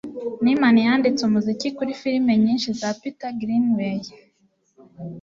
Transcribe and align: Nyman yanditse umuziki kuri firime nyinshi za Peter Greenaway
Nyman 0.45 0.75
yanditse 0.85 1.21
umuziki 1.25 1.67
kuri 1.77 1.91
firime 2.01 2.33
nyinshi 2.43 2.69
za 2.79 2.89
Peter 3.01 3.31
Greenaway 3.39 4.01